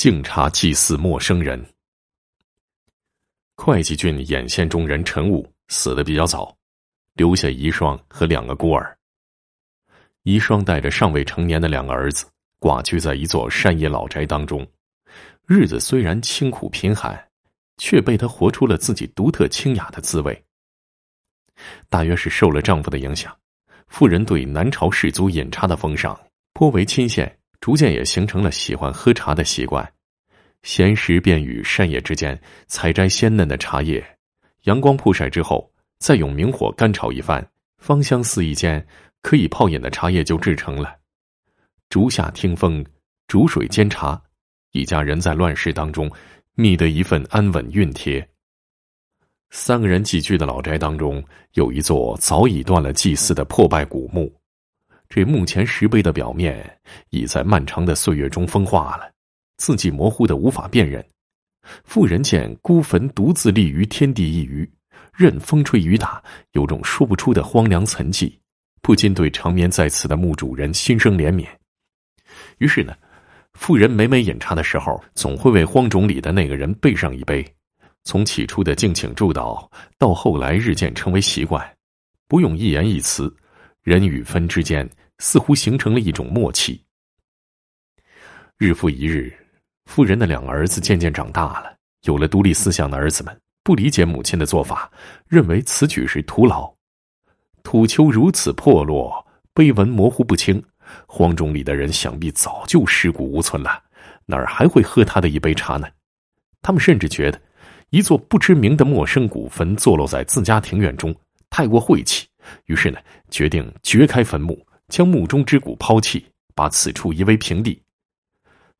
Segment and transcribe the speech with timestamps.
[0.00, 1.62] 敬茶祭祀陌生人。
[3.54, 6.56] 会稽郡眼县中人陈武死的比较早，
[7.12, 8.96] 留下遗孀和两个孤儿。
[10.22, 12.24] 遗孀带着尚未成年的两个儿子，
[12.58, 14.66] 寡居在一座山野老宅当中，
[15.46, 17.22] 日子虽然清苦贫寒，
[17.76, 20.44] 却被她活出了自己独特清雅的滋味。
[21.90, 23.36] 大约是受了丈夫的影响，
[23.88, 26.18] 妇人对南朝士族饮茶的风尚
[26.54, 27.30] 颇为亲羡。
[27.60, 29.86] 逐渐也形成了喜欢喝茶的习惯，
[30.62, 34.02] 闲时便与山野之间采摘鲜嫩的茶叶，
[34.62, 37.46] 阳光曝晒之后，再用明火干炒一番，
[37.78, 38.84] 芳香四溢间，
[39.20, 40.96] 可以泡饮的茶叶就制成了。
[41.90, 42.84] 竹下听风，
[43.26, 44.20] 煮水煎茶，
[44.72, 46.10] 一家人在乱世当中
[46.54, 48.26] 觅得一份安稳熨帖。
[49.50, 51.22] 三个人寄居的老宅当中，
[51.54, 54.32] 有一座早已断了祭祀的破败古墓。
[55.12, 56.78] 这墓前石碑的表面
[57.10, 59.10] 已在漫长的岁月中风化了，
[59.56, 61.04] 字迹模糊的无法辨认。
[61.82, 64.70] 妇人见孤坟独自立于天地一隅，
[65.12, 68.32] 任风吹雨打，有种说不出的荒凉沉寂，
[68.82, 71.44] 不禁对长眠在此的墓主人心生怜悯。
[72.58, 72.94] 于是呢，
[73.54, 77.44] 妇人每每饮茶的时候，总会为荒冢里的那个人备上一杯。
[78.04, 81.68] 从起初的敬请祝祷，到后来日渐成为习惯，
[82.28, 83.34] 不用一言一词。
[83.82, 84.86] 人与坟之间
[85.20, 86.82] 似乎形成了一种默契。
[88.58, 89.32] 日复一日，
[89.84, 94.90] 富人的两个儿子渐渐长大了，有了独立思想的儿子们不理解母亲的做法，
[95.28, 96.74] 认为此举是徒劳。
[97.62, 100.62] 土丘如此破落，碑文模糊不清，
[101.06, 103.82] 荒冢里的人想必早就尸骨无存了，
[104.24, 105.86] 哪儿还会喝他的一杯茶呢？
[106.62, 107.40] 他们甚至觉得，
[107.90, 111.14] 一座不知名的陌生古坟坐落在自家庭院中，
[111.50, 112.26] 太过晦气。
[112.66, 112.98] 于是呢，
[113.30, 114.58] 决定掘开坟墓，
[114.90, 117.80] 将墓中之骨抛弃，把此处夷为平地。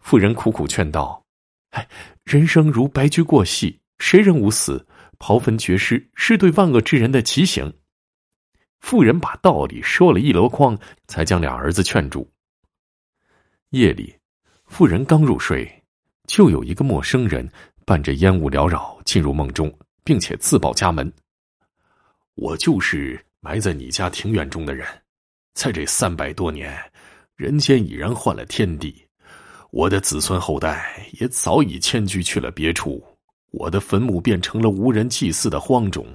[0.00, 1.24] 妇人苦苦劝道
[1.70, 1.88] ：“哎，
[2.24, 4.86] 人生如白驹过隙，谁人无死？
[5.18, 7.72] 刨坟掘尸是对万恶之人的奇刑。”
[8.80, 12.30] 妇人把道理说了一箩筐，才将俩儿子劝住。
[13.70, 14.14] 夜里，
[14.66, 15.82] 妇人刚入睡，
[16.26, 17.48] 就有一个陌生人
[17.86, 19.72] 伴着烟雾缭绕进入梦中，
[20.02, 21.10] 并且自报家门
[22.34, 24.86] ：“我就是。”埋在你家庭院中的人，
[25.54, 26.76] 在这三百多年，
[27.36, 29.06] 人间已然换了天地，
[29.70, 33.02] 我的子孙后代也早已迁居去了别处，
[33.50, 36.06] 我的坟墓变成了无人祭祀的荒冢。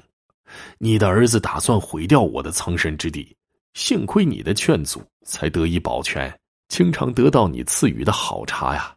[0.78, 3.36] 你的儿子打算毁掉我的藏身之地，
[3.74, 6.34] 幸亏你的劝阻，才得以保全，
[6.70, 8.96] 经常得到你赐予的好茶呀。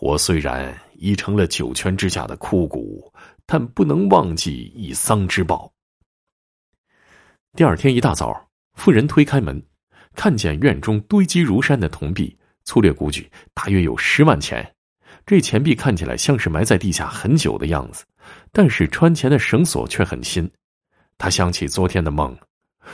[0.00, 3.12] 我虽然已成了九泉之下的枯骨，
[3.46, 5.72] 但不能忘记一丧之报。
[7.54, 8.45] 第二天一大早，
[8.76, 9.60] 妇人推开门，
[10.14, 14.74] 看见院中堆积如山的铜币，粗略估计大约有十万钱。
[15.24, 18.04] 这钱币看起来像是埋在地下很久的样子，
[18.52, 20.48] 但是穿钱的绳索却很新。
[21.18, 22.36] 他想起昨天的梦，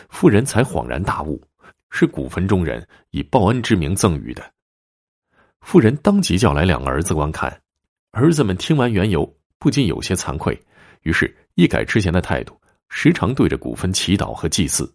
[0.08, 1.42] 妇人才恍然大悟，
[1.90, 4.50] 是古坟中人以报恩之名赠予的。
[5.60, 7.60] 妇人当即叫来两个儿子观看，
[8.12, 10.58] 儿子们听完缘由，不禁有些惭愧，
[11.02, 12.58] 于是一改之前的态度。
[12.88, 14.92] 时常对着古坟祈祷和祭祀，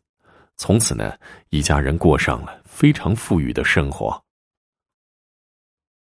[0.58, 1.14] 从此呢，
[1.50, 4.20] 一家人过上了非常富裕的生活。